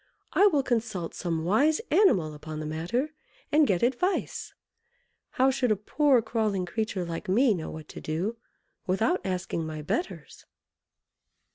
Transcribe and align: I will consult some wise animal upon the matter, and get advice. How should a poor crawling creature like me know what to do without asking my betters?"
I 0.33 0.47
will 0.47 0.63
consult 0.63 1.13
some 1.13 1.43
wise 1.43 1.79
animal 1.91 2.33
upon 2.33 2.59
the 2.59 2.65
matter, 2.65 3.13
and 3.51 3.67
get 3.67 3.83
advice. 3.83 4.55
How 5.33 5.51
should 5.51 5.71
a 5.71 5.75
poor 5.75 6.23
crawling 6.23 6.65
creature 6.65 7.05
like 7.05 7.29
me 7.29 7.53
know 7.53 7.69
what 7.69 7.87
to 7.89 8.01
do 8.01 8.37
without 8.87 9.21
asking 9.23 9.63
my 9.63 9.83
betters?" 9.83 10.47